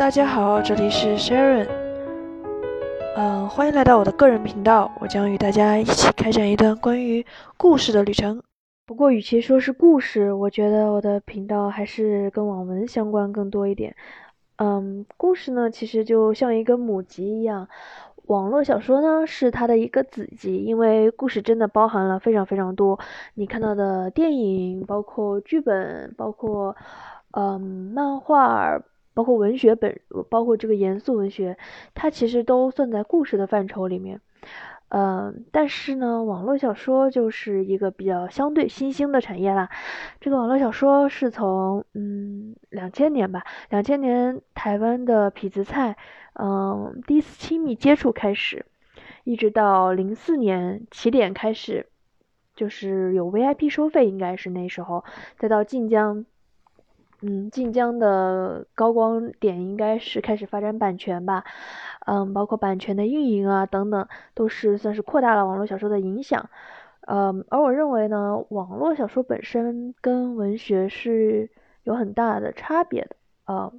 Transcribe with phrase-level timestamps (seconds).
[0.00, 1.68] 大家好，这里是 Sharon，
[3.16, 7.26] 嗯，欢迎来到我的个人频道，我将与大家一起开展一段关于
[7.58, 8.42] 故事的旅程。
[8.86, 13.94] 不过，与其说是故事，我觉得我的频道还是跟网文相关更多一点。
[14.56, 17.68] 嗯，故事呢，其实就像一个母集一样，
[18.24, 22.98] 网络小说呢是它的一个子集，因为故事真的包含了非常非常多。
[23.34, 26.74] 你看到的电影，包括剧本，包括
[27.32, 28.80] 嗯漫画。
[29.14, 31.58] 包括文学本，包括这个严肃文学，
[31.94, 34.20] 它其实都算在故事的范畴里面。
[34.88, 39.70] 嗯，但是呢，网络小说就是一个比较相对新兴的产业啦。
[40.20, 45.96] 这个网络小说是从嗯两千年吧，两千年台湾的痞子蔡
[46.32, 48.66] 嗯第一次亲密接触开始，
[49.22, 51.86] 一直到零四年起点开始，
[52.56, 55.04] 就是有 VIP 收费，应该是那时候，
[55.38, 56.26] 再到晋江。
[57.22, 61.44] 嗯，晋江的高光点应该是开始发展版权吧，
[62.06, 66.48] 嗯，包括版权的运营啊等等，都是算是扩大了网络小说的影响。
[67.06, 71.50] 嗯，而我认为呢，网络小说本身跟文学是
[71.84, 73.16] 有很大的差别的。
[73.44, 73.72] 呃，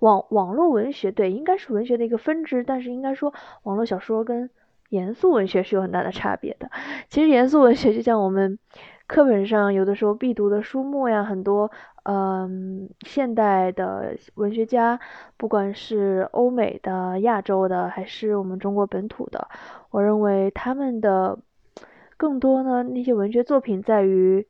[0.00, 4.50] 网网络文学对，应该是文学的一个分支，但是应该说网络小说跟
[4.88, 6.70] 严肃文学是有很大的差别的。
[7.10, 8.58] 其实严肃文学就像我们。
[9.08, 11.70] 课本上有的时候必读的书目呀，很多，
[12.10, 14.98] 嗯，现代的文学家，
[15.36, 19.48] 不管是欧美的、亚洲的，还是我们中国本土的，
[19.90, 21.38] 我认为他们的
[22.16, 24.48] 更多呢，那些文学作品在于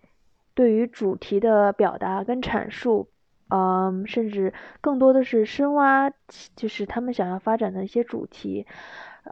[0.54, 3.08] 对于主题的表达跟阐述，
[3.48, 6.12] 嗯，甚至更多的是深挖，
[6.54, 8.68] 就是他们想要发展的一些主题，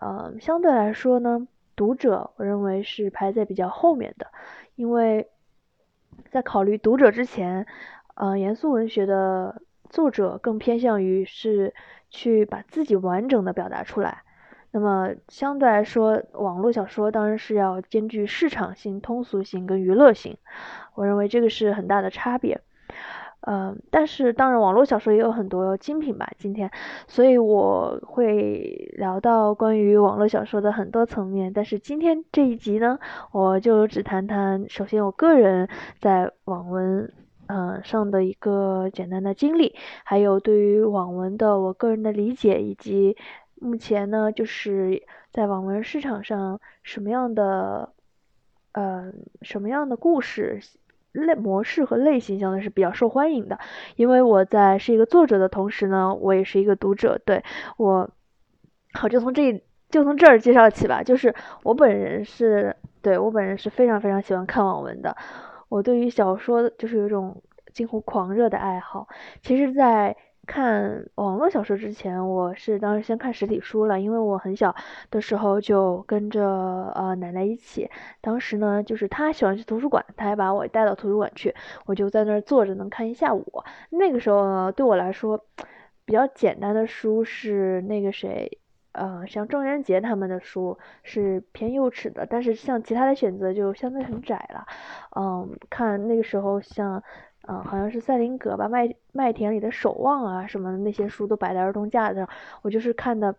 [0.00, 1.46] 嗯，相对来说呢，
[1.76, 4.26] 读者我认为是排在比较后面的。
[4.74, 5.30] 因为
[6.30, 7.66] 在考虑读者之前，
[8.16, 11.74] 呃，严肃文学的作者更偏向于是
[12.10, 14.22] 去把自己完整的表达出来。
[14.72, 20.36] 那么相对来说，网络小说当然是要兼具市场性、通俗性跟娱乐性。
[20.94, 22.60] 我认为这个是很大的差别。
[23.40, 26.28] 嗯，但是当然，网络小说也有很多精品吧。
[26.36, 26.70] 今天，
[27.06, 31.52] 所以我会聊到关于网络小说的很多层面。
[31.52, 32.98] 但是今天这一集呢，
[33.30, 35.68] 我就只谈谈首先我个人
[36.00, 37.12] 在网文
[37.46, 39.74] 嗯上的一个简单的经历，
[40.04, 43.16] 还有对于网文的我个人的理解，以及
[43.54, 45.02] 目前呢就是
[45.32, 47.92] 在网文市场上什么样的
[48.72, 49.12] 呃
[49.42, 50.60] 什么样的故事。
[51.12, 53.58] 类模式和类型相对是比较受欢迎的，
[53.96, 57.18] 因为我在是一个作者的同时呢，我也是一个读者。
[57.24, 57.42] 对
[57.78, 58.10] 我，
[58.92, 61.02] 好，就从这就从这儿介绍起吧。
[61.02, 65.16] 就是我本人是对我本人是非常非常喜欢看网文的。
[65.68, 69.08] 我对于小说就是有一种近乎狂热的爱好。
[69.42, 70.16] 其实，在
[70.46, 74.74] 看网络小说之前，我是当时先看实体书了，因为我很小
[75.10, 76.46] 的时候就跟着
[76.94, 77.90] 呃奶奶一起，
[78.20, 81.52] 当时呢就是她喜欢去图书馆，她还把我带到图书馆去，
[81.84, 83.44] 我就在那儿坐着能看一下午。
[83.90, 85.44] 那个时候呢，对我来说
[86.04, 88.58] 比较简单的书是那个谁，
[88.96, 94.66] 呃，像郑渊洁他们的书是偏幼齿的，但是像其他的选择就相对很窄了。
[95.14, 97.02] 嗯，看那个时候像。
[97.48, 102.28] 嗯，好像是赛林格吧，麦麦田里的守望啊什么的那些书都摆在儿童架子上，
[102.62, 103.36] 我就是看的，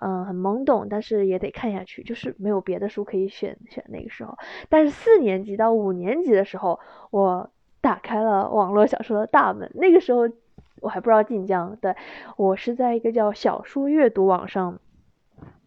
[0.00, 4.34] 嗯，很懵懂，但是也得看下去，就是没有别的书可以选选那个时候。
[4.70, 7.50] 但是四年级到五年级的时候，我
[7.82, 10.26] 打开了网络小说的大门，那个时候
[10.80, 11.94] 我还不知道晋江，对
[12.38, 14.80] 我是在一个叫小说阅读网上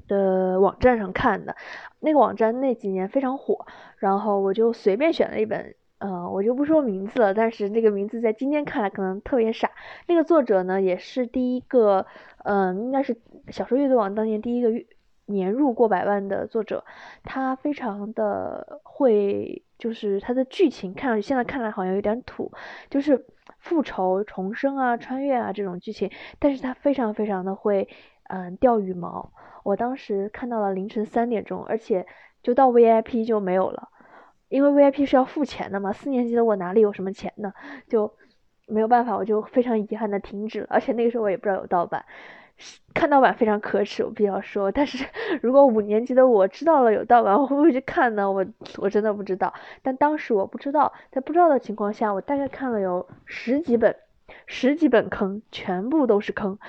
[0.08, 1.56] 的网站上看的，
[2.00, 3.66] 那个网站那几年非常火，
[3.98, 5.76] 然后我就随便选了一本。
[6.00, 9.72] 嗯，我就不说名字了，但是那个名字在今天看来可能特别傻。
[10.06, 12.06] 那个作者呢，也是第一个，
[12.44, 13.16] 嗯，应该是
[13.48, 14.70] 小说阅读网当年第一个
[15.28, 16.84] 年入过百万的作者。
[17.24, 22.52] 他非常的会，就是他的剧情看上去现在看来好像有点土，
[22.90, 23.26] 就是
[23.60, 27.88] 复仇、重生啊、穿越啊这种剧情，但是他非常非常的会，
[28.28, 29.32] 嗯，钓羽毛。
[29.64, 32.06] 我当时看到了凌晨三点钟，而且
[32.42, 33.90] 就到 VIP 就没有了。
[34.50, 37.54] 因为 VIP 是要付钱的嘛，四年级的我哪里有什么钱呢？
[37.88, 38.14] 就
[38.68, 40.68] 没有办法，我就非常遗憾的停止了。
[40.70, 42.06] 而且那个时候我也不知道有盗版，
[42.94, 44.72] 看盗版非常可耻，我必须要说。
[44.72, 45.06] 但是
[45.42, 48.32] 如果五年级的我知道了有盗版，我会不会去看呢？
[48.32, 48.46] 我
[48.78, 49.52] 我真的不知道。
[49.82, 53.96] 但当时我不知道，在不知道的情况下，我大概看了有十几本，
[54.46, 56.60] 十几本坑，全部都是坑。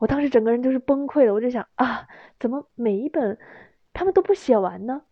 [0.00, 2.08] 我当时整个人就是崩溃了，我就想啊，
[2.40, 3.38] 怎么每一本
[3.92, 5.02] 他们都不写完呢？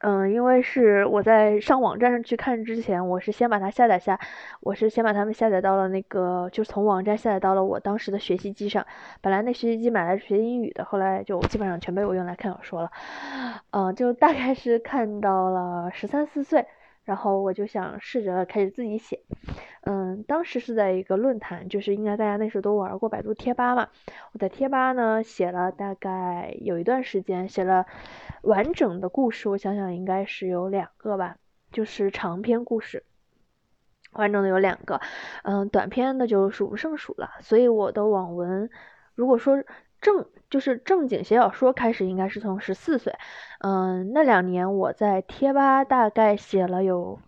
[0.00, 4.18] 嗯，因为是我在上网站上去看之前，我是先把它下载下，
[4.60, 8.86] 我是先把它们下载到了那个，就是从网站下载到了我当时的学习机上。
[9.20, 12.90] 本来那学习机买来学英语的，后来就基本上全被我用来看小说了。
[13.72, 16.66] 嗯，就大概是看到了十三四岁。
[17.04, 19.20] 然后我就想试着开始自己写，
[19.86, 23.88] 嗯，当时是在一个论坛，就是应该大家那时候都玩过百度贴吧嘛。
[24.32, 27.86] 我在贴吧呢写了大概有一段时间，写了
[28.42, 31.36] 完整的故事，我想想应该是有两个吧，
[31.70, 33.04] 就是长篇故事，
[34.12, 35.00] 完整的有两个，
[35.44, 37.30] 嗯，短篇的就数不胜数了。
[37.40, 38.68] 所以我的网文，
[39.14, 39.62] 如果说。
[39.98, 43.14] 正就是正经写小说开始应该是从十四岁，
[43.60, 47.18] 嗯，那两年我在贴吧大概写了有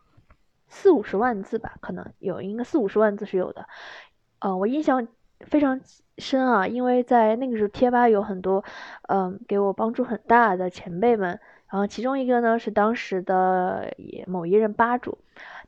[0.69, 3.67] 四五十万字吧，可能有应该四五十万字是有的，
[4.41, 5.09] 嗯，我印象
[5.41, 5.81] 非常
[6.19, 8.65] 深啊，因为在那个时候贴吧有很多
[9.09, 13.95] 嗯给我帮助很大的前辈们，然后其中一个呢是当时的
[14.27, 15.19] 某一任吧主。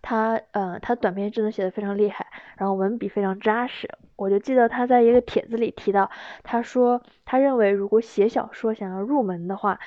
[0.03, 2.27] 他呃，他短篇真的写的非常厉害，
[2.57, 3.89] 然后文笔非常扎实。
[4.17, 6.11] 我就记得他在一个帖子里提到，
[6.43, 9.79] 他说他认为如果写小说想要入门的话，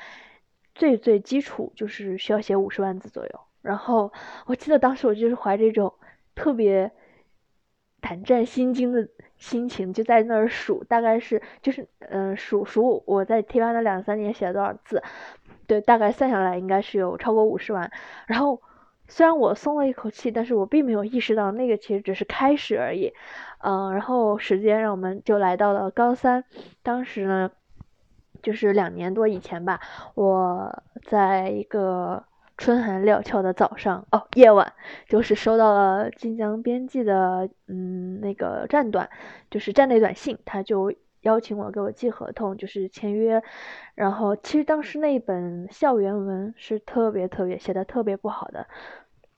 [0.76, 3.40] 最最基础就是需要写五十万字左右。
[3.64, 4.14] 然后
[4.46, 5.92] 我记得当时我就是怀着一种
[6.36, 6.92] 特别
[8.00, 15.02] 胆战心惊的心情，就在那儿数，大概是就是嗯数数我在贴吧那两三年写了多少字，
[15.66, 17.92] 对，大概算下来应该是有超过五十万。
[18.28, 18.62] 然后。
[19.06, 23.14] 虽然我松了一口气，但是我并没有意识到那个其实只是开始而已，
[23.60, 26.46] 嗯，然后时间让我们就来到了高三，
[26.82, 27.52] 当时呢，
[28.42, 29.82] 就是两年多以前吧，
[30.16, 32.24] 我在一个
[32.58, 34.74] 春寒料峭的早上，哦，夜晚，
[35.08, 39.10] 就是收到了晋江编辑的，嗯，那个站短，
[39.50, 43.42] 就是站内短信，他就邀请我给我寄合同，就是签约，
[43.96, 48.68] 然后其实当时那本校园文是特别特别写的特别不好的。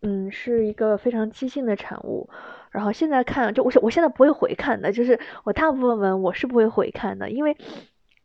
[0.02, 2.30] 嗯，是一个非常即兴的产物。
[2.70, 7.58] 然后现在看，就我我现在不会回看的，就是我大部分文我是不会回看的，因为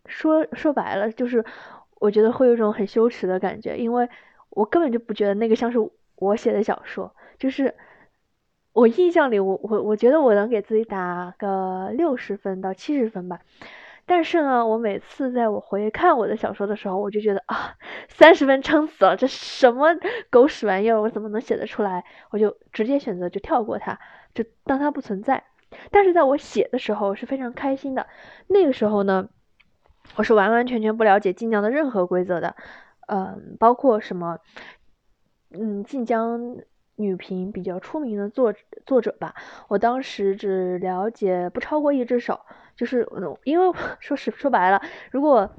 [0.07, 1.45] 说说白了，就是
[2.01, 4.09] 我觉得会有一种很羞耻的感觉，因为
[4.51, 5.79] 我根本就不觉得那个像是
[6.17, 7.75] 我写的小说，就是
[8.73, 13.41] 我印象里，我我我觉得我能给自己打个六十分到七十分吧。
[14.07, 17.77] 但是呢，我每次在我回看我的小说的时候，我就觉得啊，
[18.09, 19.97] 三十分撑死了，这什么
[20.31, 22.05] 狗屎玩意儿，我怎么能写得出来？
[22.31, 24.01] 我就直接选择就跳过它，
[24.35, 25.45] 就当它不存在。
[25.93, 28.09] 但是在我写的时候是非常开心的。
[28.49, 29.29] 那个时候呢，
[30.17, 32.57] 我是完完全全不了解晋江的任何规则的，
[33.11, 34.39] 嗯，包括什么，
[35.51, 36.57] 嗯，晋江
[36.95, 38.55] 女频比较出名的作
[38.87, 39.35] 作者吧，
[39.69, 42.41] 我当时只了解不超过一只手。
[42.77, 43.07] 就是
[43.45, 44.81] 因为 说实说白了，
[45.11, 45.51] 如果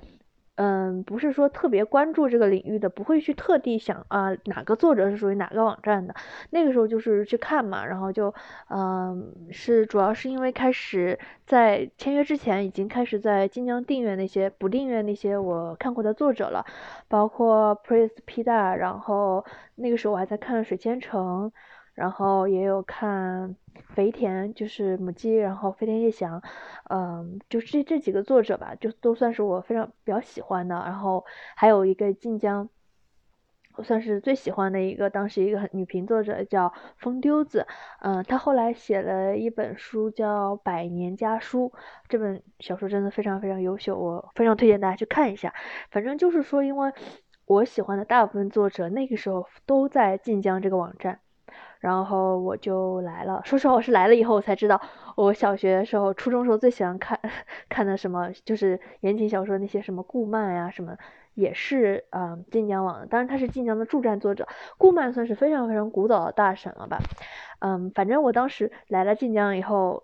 [0.56, 6.14] 嗯不是说特别关注这个领域的，不会去特地想啊哪个作者是属于哪个网站的。
[6.52, 8.34] 那个时候就是去看嘛，然后就
[8.70, 11.18] 嗯是主要是因为开始
[11.48, 16.66] 在签约之前已经开始在晋江订阅那些不订阅那些我看过的作者了，
[17.08, 19.44] 包括 Prince P 大，然后
[19.76, 21.52] 那个时候我还在看水千城。
[21.94, 23.56] 然后也有看
[23.94, 26.42] 肥田，就是母鸡，然后飞天夜翔，
[26.90, 30.76] 嗯，就这这几个作者吧，就都算是我非常比较喜欢的。
[30.76, 32.70] 然后还有一个晋江，
[33.76, 37.68] 我算是最喜欢的一个，当时一个女频作者叫风丢子，
[38.00, 41.70] 嗯，她后来写了一本书叫《百年家书》，
[42.08, 45.54] 这本小说真的非常非常优秀，我非常推荐大家去看一下。
[45.90, 46.92] 反正就是说，因为
[47.46, 51.20] 我喜欢的大部分作者那个时候都在晋江这个网站。
[51.82, 53.42] 然后我就来了。
[53.44, 54.80] 说实话，我是来了以后我才知道，
[55.16, 57.20] 我小学的时候、初中时候最喜欢看
[57.68, 60.96] 看的什么，就是言情小说那些什么顾漫呀什么，
[61.34, 63.08] 也是嗯晋江网的。
[63.08, 64.48] 当然他是晋江的驻站作者，
[64.78, 67.00] 顾漫算是非常非常古早的大神了吧。
[67.60, 70.04] 嗯，反正我当时来了晋江以后，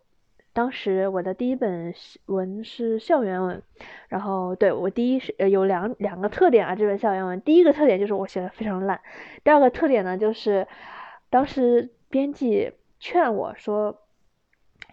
[0.53, 1.93] 当时我的第一本
[2.25, 3.61] 文是校园文，
[4.07, 8.99] 然后对我第一是有两两个特点啊，这本校园文，第一个特点就是我写的非常烂，
[9.43, 10.65] 第二个特点呢就是。
[11.29, 14.01] 当时编辑劝我说：“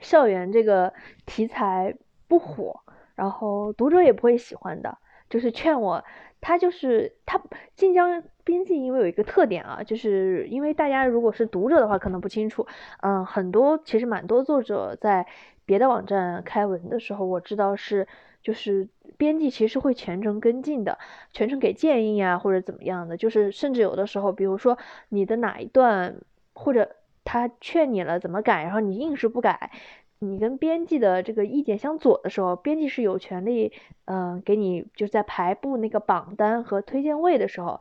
[0.00, 0.92] 校园这个
[1.26, 1.96] 题材
[2.28, 2.80] 不火，
[3.14, 4.98] 然后读者也不会喜欢的。”
[5.30, 6.04] 就是劝我，
[6.40, 7.40] 他就是他
[7.74, 12.66] 晋江编辑，因为有一个特点啊，就是因为大家如果是读者的话，可能不清楚。
[13.00, 15.26] 嗯，很多其实蛮多作者在
[15.64, 18.06] 别的网站开文的时候，我知道是
[18.42, 20.99] 就是编辑其实会全程跟进的，
[21.33, 23.16] 全程给建议啊，或者怎么样的。
[23.16, 24.78] 就是甚至有的时候，比如说
[25.09, 26.16] 你的哪一段。
[26.56, 26.94] 或者
[27.25, 29.73] 他劝你了怎么改，然后你硬是不改，
[30.21, 33.73] 你跟编辑的这个意见相左的时候，编辑是有权利，
[34.04, 37.80] 嗯，给你就在排布那个榜单和推荐位的时候，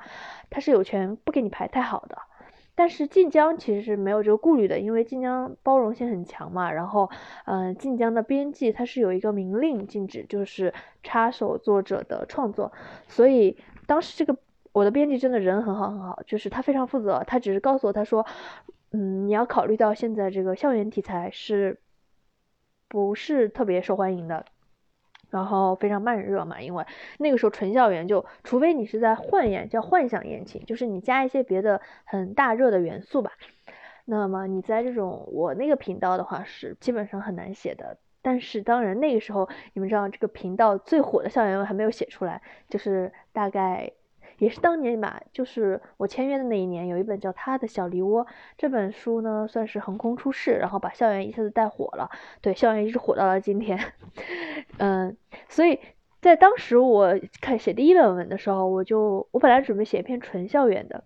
[0.50, 2.18] 他是有权不给你排太好的。
[2.76, 6.72] 但是晋江其实是没有这个顾虑的，因为晋江包容性很强嘛。
[6.72, 7.10] 然后，
[7.46, 12.72] 嗯，晋江的编辑他是有一个明令禁止，就是插手作者的创作。
[13.08, 14.36] 所以当时这个
[14.72, 18.26] 我的编辑真的人很好很好，就是他非常负责，他只是告诉我他说，
[18.92, 21.80] 嗯，你要考虑到现在这个校园题材是
[22.88, 24.46] 不是特别受欢迎的。
[25.34, 26.86] 然后非常慢热嘛，因为
[27.18, 33.32] 那个时候纯校园就，除非你是在幻言叫幻想言情，就是你加一些别的很大热的元素吧。
[34.06, 37.98] 那么你在这种我那个频道的话是基本上很难写的。
[38.22, 43.92] 但是当然那个时候你们知道这个频道最火的校园文还没有写出来，就是大概。
[44.38, 48.26] 也是当年吧，就是我签约的那一年，有一本叫《他的小梨窝》
[48.58, 52.10] 这本书呢，算是横空出世，然后把校园一下子带火了。
[52.42, 53.80] 对，校园一直火到了今天。
[54.80, 55.16] 嗯，
[55.48, 55.80] 所以
[56.22, 61.04] 在当时我看写第一本文的时候，我就我本来准备写一篇纯校园的，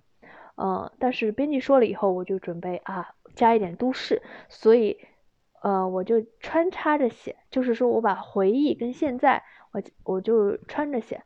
[0.55, 4.97] 嗯，但是编辑说了以后，我就准备啊加一点都市，所以
[5.61, 11.21] 呃我就穿插着写，就是说我把回忆跟现在我我就穿着写。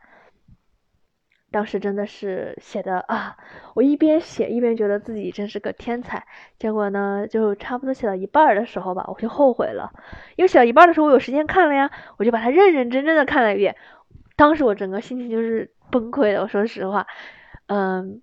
[1.51, 3.36] 当时真的是写的啊，
[3.75, 6.25] 我一边写一边觉得自己真是个天才。
[6.58, 9.91] 结果呢，就差不多写到一半的时候吧，我就后悔了，
[10.38, 13.75] 因为写到一半的时候我有时间看了呀，我就把它认认真真的看了一遍。
[14.38, 17.05] 当时我整个心情就是崩溃的，我说实话，
[17.67, 18.22] 嗯，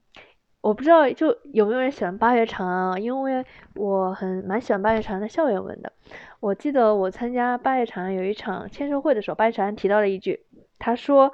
[0.62, 3.44] 我不知道就有没有人喜欢八月长安啊，因为
[3.74, 5.92] 我很蛮喜欢八月长安的校园文的。
[6.40, 10.46] 我记得我参加八月长安有一场签售会的时候，八月长安提到了一句，
[10.78, 11.30] 他说，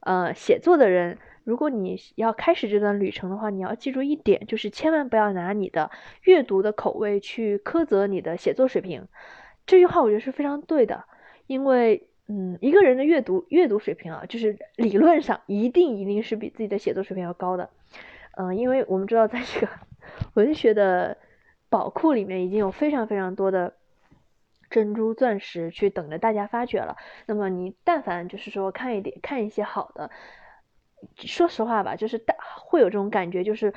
[0.00, 1.16] 呃，写作的人。
[1.50, 5.90] 如果你要开始这段旅程的话，你要记住一点，就是千万不要拿你的
[6.22, 9.08] 阅读的口味去苛责你的写作水平。
[9.66, 11.06] 这句话我觉得是非常对的，
[11.48, 17.70] 因为，嗯，一个人的阅读阅读水平啊，就是理论上一定一定是比自己的写作水平要高的。
[18.36, 19.72] 嗯，因为我们知道，在这个
[20.34, 21.18] 文学的
[21.68, 23.74] 宝库里面，已经有非常非常多的
[24.70, 26.96] 珍珠钻石去等着大家发掘了。
[27.26, 30.12] 那么你但凡就是说看一点看一些好的。
[31.16, 33.72] 说实话吧，就是大会有这种感觉，就是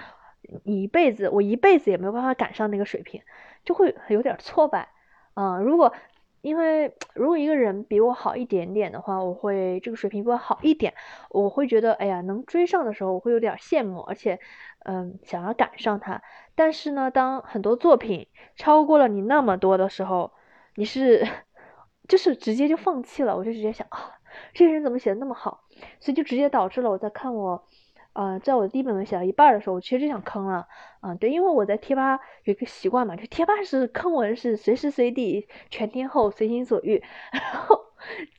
[0.63, 3.21] 你一辈子，我一辈子也没有办法赶上那个水平，
[3.63, 4.89] 就会有点挫败。
[5.35, 5.93] 嗯，如果
[6.41, 10.93] 因为如果一个人比我好一点点的话，我会这个水平比我好一点，
[11.29, 14.39] 我会觉得哎呀，能追上的时候，我会有点羡慕，而且
[14.85, 16.21] 嗯，想要赶上他。
[16.55, 20.33] 但是呢，当很多作品超过了你那么多的时候，
[20.75, 21.25] 你是
[22.09, 24.11] 就是直接就放弃了，我就直接想啊。
[24.53, 25.62] 这个人怎么写的那么好？
[25.99, 27.65] 所以就直接导致了我在看我，
[28.13, 30.67] 呃，在我的第一本文写到一半的时候，我其实就想坑了。
[31.01, 37.03] 啊，对，因为我在贴吧有一个习惯嘛，就贴吧是坑文是随时随地全天候随心所欲。
[37.31, 37.77] 然后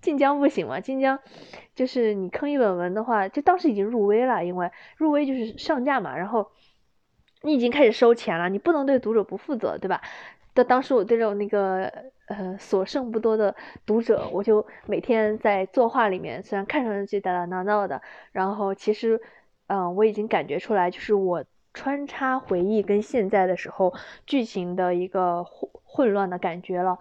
[0.00, 1.18] 晋江不行嘛，晋江
[1.74, 6.52] 就是你坑一本文的话，就当时已经入微了，因为入微就是上架嘛，然后
[7.42, 10.00] 你已经开始收钱了，你不能对读者不负责，对吧？
[10.54, 11.92] 但当时我对着我那个
[12.28, 19.20] 呃所剩不多的读者，我就每天在作画里面，虽然看上去打打闹闹的，然后其实，
[19.66, 21.44] 嗯，我已经感觉出来，就是我
[21.74, 23.92] 穿插回忆跟现在的时候，
[24.26, 27.00] 剧情的一个混混乱的感觉了。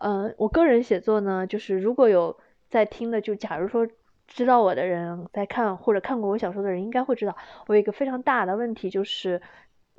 [0.00, 2.38] 嗯，我个人写作呢，就是如果有
[2.70, 3.86] 在听的，就假如说
[4.26, 9.42] 知道我的人在看或者看过我小说的人，应该会知道，我有一个非常大的问题，就是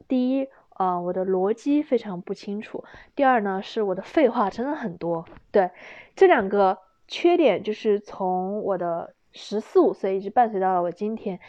[0.07, 0.47] 第一。
[0.81, 2.83] 啊，我的逻辑非常不清楚。
[3.15, 5.23] 第二呢，是我的废话真的很多。
[5.51, 5.69] 对，
[6.15, 11.39] 这两个缺点就是从我的十四五岁一直伴随到了我今天。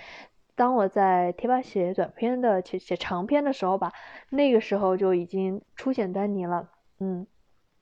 [0.54, 3.94] 当我在贴吧写短篇的、写写长篇的时候吧，
[4.28, 6.68] 那个时候就已经出现端倪了。
[6.98, 7.26] 嗯，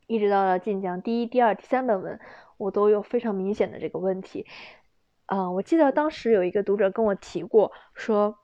[0.06, 2.20] 一直到了晋江第一、第二、第三本文，
[2.58, 4.46] 我都有非常明显的这个问题。
[5.26, 8.36] 啊，我记得当时有一个读者跟我提过，说。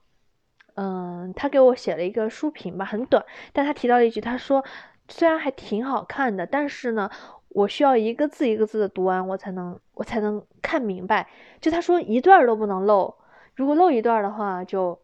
[0.76, 4.64] 嗯，他给我写了一个书评吧，很短，但他提到了一句，他说
[5.08, 7.10] 虽然还挺好看的，但是呢，
[7.48, 11.26] 我需要一个字一个字的读完，我才能我才能看明白。
[11.60, 13.14] 就他说一段都不能漏，
[13.54, 15.00] 如果漏一段的话，就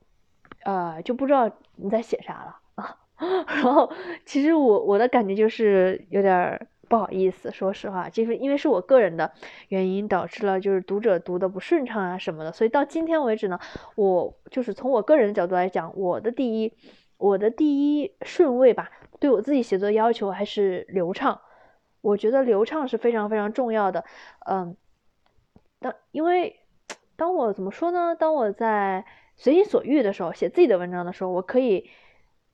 [0.65, 2.59] 呃就不知道你在写啥了。
[3.47, 3.91] 然后
[4.27, 6.69] 其实我我的感觉就是有点。
[6.93, 9.33] 不好意思，说实话，就是因为是我个人的
[9.69, 13.59] 原因导致了，就是读者读的不顺畅啊什么的，所以到今天为止呢，
[13.97, 16.75] 我就是从我个人的角度来讲，我的第一，
[17.17, 21.41] 我的第一顺位吧，对我自己写作要求还是流畅，
[22.03, 24.05] 我觉得流畅是非常非常重要的，
[24.45, 24.77] 嗯，
[25.81, 26.61] 当因为
[27.17, 28.15] 当我怎么说呢？
[28.15, 29.07] 当我在
[29.37, 31.89] 随心所欲的时候，写自己的文章的时候，我可以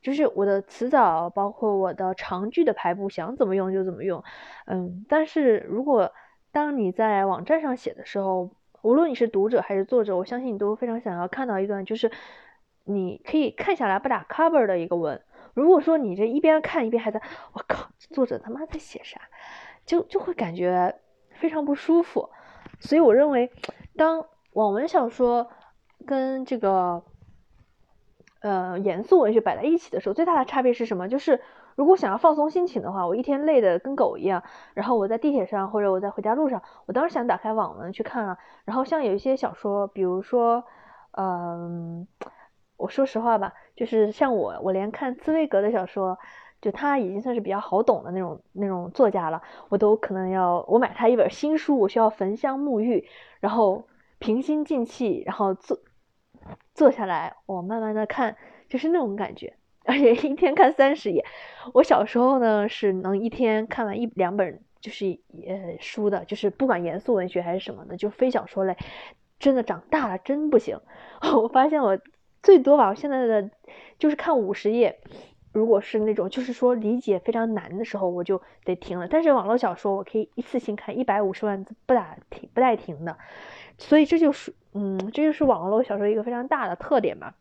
[0.01, 4.23] 就是我的词藻，包括我的长句的排布，想怎么用就怎么用。
[4.67, 6.13] 嗯，但是如果
[6.53, 8.51] 当你在网站上写的时候，
[8.83, 12.11] 无论你是读者还是作者，我相信你都非常想要看到一段，就是
[12.85, 15.21] 你可以看下来不打 cover 的一个文。
[15.55, 17.21] 如果说你这一边看一边还在，
[17.53, 19.21] 我靠，作者他妈在写啥，
[19.85, 20.95] 就就会感觉
[21.33, 22.31] 非常不舒服。
[22.79, 23.51] 所以我认为，
[23.97, 25.51] 当网文小说
[26.07, 27.03] 跟这个
[28.41, 31.09] 呃严肃文学摆在一起的时候，最大的差别是什么？
[31.09, 31.41] 就是
[31.77, 34.43] 如果想要放松心情的话，我一天累得跟狗一样，
[34.75, 38.39] 然后我在地铁上或者我在回家路上，我当时想打开网文去看啊。
[38.65, 40.65] 然后像有一些小说，比如说，
[41.13, 42.07] 嗯。
[42.77, 46.17] 我说实话吧，就是像我，我连看茨威格的小说，
[46.61, 53.05] 就他已经算是比较好懂的那种那种作家了，我都可能要我买他一本新书，我需要焚香沐浴，
[53.41, 53.89] 然后
[54.21, 55.77] 平心静气，然后坐
[56.75, 58.37] 坐下来，我慢慢的看，
[58.69, 61.25] 就是那种感觉，而且一天看三十页。
[61.75, 68.77] 我小时候呢是能一天看完一两本就是呃书的，就是不管严肃文学还是什么的，就非小说类。
[69.39, 70.81] 真的长大了真不行，
[71.43, 71.99] 我发现我。
[72.41, 73.51] 最多吧，我现在的
[73.99, 75.01] 就是看五十页，
[75.53, 79.09] 如果是那种就是说理解非常难的时候，我就得停了。
[79.09, 83.19] 但是网络小说我可以一次性看一百五十万字不打停不带停的，
[83.79, 87.35] 所以这就是嗯，这就是网络小说一个非常大的特点吧。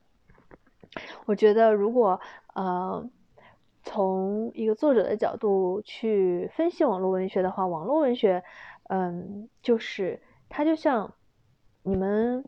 [1.25, 2.21] 我觉得如果
[2.53, 3.09] 呃
[3.83, 8.43] 从一个作者的角度去分析网络文学的话，网络文学
[8.87, 11.13] 嗯就是它就像
[11.83, 12.45] 你们。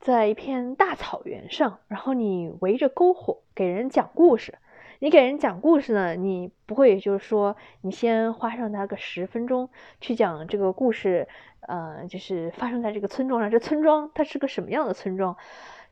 [0.00, 4.56] 在一片大草原上，然后你围着篝火给人讲故事。
[5.00, 11.28] 你给人讲故事呢，你不会就是说，你先花上他个十分钟去讲这个故事，
[11.60, 13.50] 呃，就是发生在这个村庄上。
[13.50, 15.36] 这村庄它是个什么样的村庄？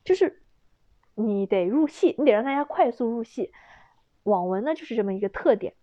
[0.03, 0.41] 就是
[1.15, 3.51] 你得入戏，你得让大家快速入戏。
[4.23, 5.73] 网文呢，就是这么一个特点。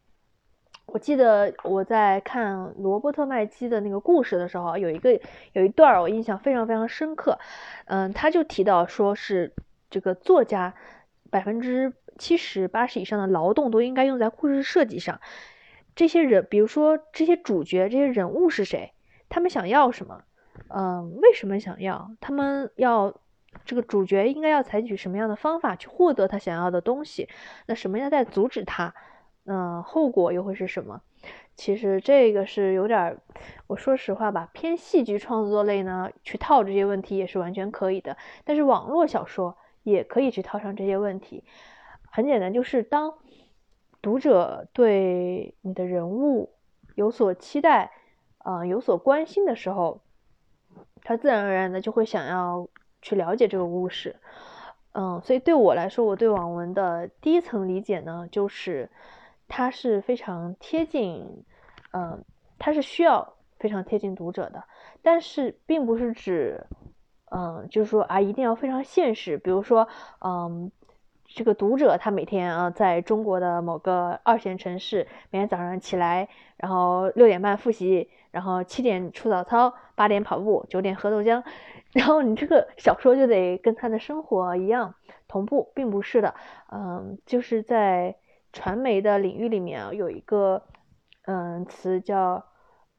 [0.85, 5.19] 我记得我在看罗伯特麦基的那个故事的时候，有一个
[5.54, 7.38] 有一段我印象非常非常深刻。
[7.87, 9.54] 嗯，他就提到说是
[9.88, 10.75] 这个作家
[11.31, 15.21] 百分之七十八十以上的劳动都应该用在故事设计上。
[15.95, 18.93] 这些人，比如说这些主角、这些人物是谁？
[19.28, 20.23] 他们想要什么？
[20.69, 22.10] 嗯，为什么想要？
[22.21, 23.21] 他们要
[23.65, 27.28] 这个主角应该要采取什么样的方法去获得他想要的东西？
[27.67, 28.95] 那什么样在阻止他？
[29.47, 31.00] 嗯，后果又会是什么？
[31.54, 33.17] 其实这个是有点，
[33.69, 38.17] 我说实话吧，偏戏剧创作类呢，去套这些问题也是完全可以的。
[38.45, 41.45] 但是网络小说也可以去套上这些问题。
[42.15, 43.19] 很简单，就是当
[44.00, 46.55] 读者对你的人物
[46.95, 47.91] 有所期待，
[48.39, 50.00] 呃，有所关心的时候，
[51.03, 52.69] 他自然而然的就会想要
[53.03, 54.15] 去了解这个故事。
[54.93, 58.91] 嗯，所以对我来说，我对网文的第一层理解呢，就是。
[59.47, 61.45] 它是非常贴近，
[61.93, 62.25] 嗯，
[62.59, 64.65] 它是需要非常贴近读者的，
[65.03, 66.67] 但是并不是指，
[67.31, 69.37] 嗯，就是说啊，一定要非常现实。
[69.37, 69.87] 比如说，
[70.23, 70.73] 嗯，
[71.34, 81.42] 这个读者他每天啊，在中国的某个二线城市，每天早上起来，然后六点半复习，然后七点出早操，八点跑步，九点喝豆浆，
[81.92, 84.94] 然后你这个小说就得跟他的生活一样
[85.26, 86.34] 同步，并不是的，
[86.73, 88.16] 嗯，就是在。
[88.56, 90.62] 传媒的领域里面啊，有一个
[91.26, 92.44] 嗯词叫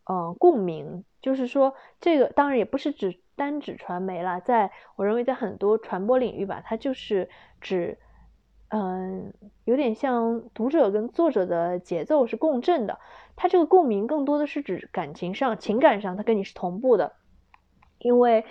[0.03, 7.29] 嗯共鸣，就是说这个当然也不是指单指传媒了，在我认为在很多传播领域吧，它就是
[7.61, 7.97] 指
[8.77, 9.33] 嗯
[9.63, 12.99] 有点像读者跟作者的节奏是共振的，
[13.37, 17.13] 它这个共鸣更多的是指感情上、情感上，它跟你是同步的，
[17.99, 18.43] 因为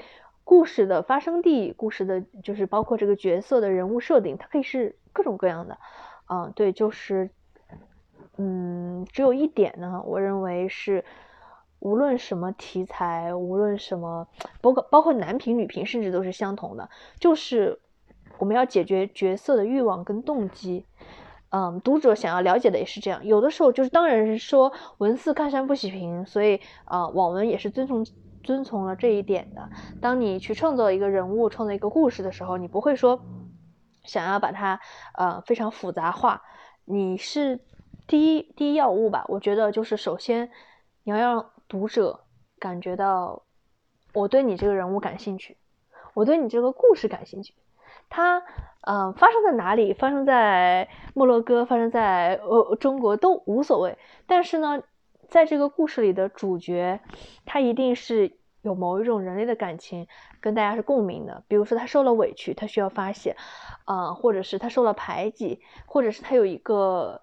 [0.42, 5.76] 故事的发生地、故事的就是包括这个角色的人物设定，它可以是各种各样的。
[6.26, 7.28] 嗯，对，就是，
[8.38, 11.04] 嗯，只有一点呢，我认为是，
[11.80, 14.26] 无论什么题材，无论什么，
[14.62, 16.88] 包括包括男频女频，甚至都是相同的，
[17.20, 17.78] 就是
[18.38, 20.86] 我们要解决角色的欲望跟动机。
[21.50, 23.24] 嗯，读者想要了解的也是这样。
[23.24, 28.04] 有的时候就是，当然是说文似看山不喜平，所以啊，网文也是遵从
[28.42, 29.70] 遵从了这一点的。
[30.00, 33.20] 当你去创造一个人物、创造一个故事的时候，你不会说。
[34.06, 34.78] 想要把它
[35.14, 36.42] 呃非常复杂化，
[36.84, 37.58] 你是
[38.06, 39.24] 第一第一要务吧？
[39.28, 40.50] 我觉得就是首先
[41.04, 42.20] 你要让读者
[42.58, 43.44] 感觉到
[44.12, 45.56] 我对你这个人物感兴趣，
[46.12, 47.54] 我对你这个故事感兴趣。
[48.14, 48.44] 它
[48.82, 49.92] 嗯发生在哪里？
[49.92, 53.98] 发生在摩洛哥，发生在呃中国都无所谓。
[54.28, 54.80] 但是呢，
[55.28, 57.00] 在这个故事里的主角，
[57.44, 60.06] 他一定是有某一种人类的感情
[60.40, 63.34] 跟大家是共鸣的，比如说他受了委屈，他需要发泄，
[63.84, 67.20] 啊，或者是他受了排挤，或者是他有一个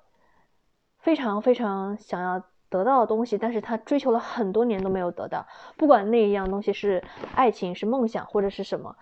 [0.99, 7.01] 非常非常想要得到的东西，但是他追求了很多年都没有得到，不管那一样东西是
[7.33, 8.97] 爱情、是梦想或者是什么，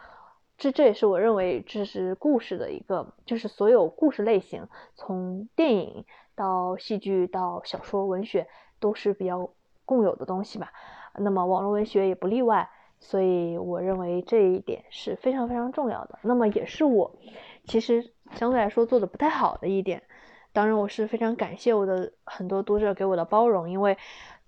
[0.60, 6.04] 这这也是我认为这是故事的一个，就是所有故事类型，从电影
[6.36, 8.46] 到戏剧到小说、文学
[8.80, 9.50] 都是比较
[9.86, 10.74] 共有的东西吧。
[11.18, 12.70] 那么网络文学也不例外，
[13.00, 16.20] 所以我认为这一点是非常非常重要的。
[16.24, 17.16] 那么也是我
[17.64, 20.04] 其实相对来说做的不太好的一点。
[20.52, 23.96] 当然，我是非常感谢我的很多读者给我的包容，因为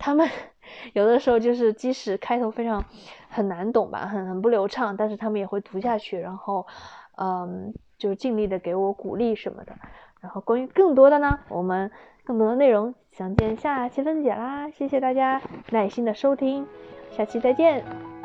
[0.02, 0.28] 他们
[0.94, 2.84] 有的时候就是即使开头非常
[3.30, 6.66] 很难懂吧，很很不流畅，但是他们也会读下去，然后
[7.18, 9.74] 嗯，就尽力的给我鼓励什么的。
[10.22, 11.92] 然后关于更多的呢，我们
[12.24, 12.94] 更多的内容。
[13.12, 14.70] 详见下期分解啦！
[14.70, 16.66] 谢谢大家耐心的收听，
[17.12, 18.21] 下期再见。